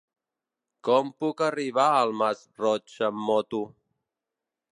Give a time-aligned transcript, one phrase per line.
[0.87, 3.63] Com puc arribar al Masroig amb moto?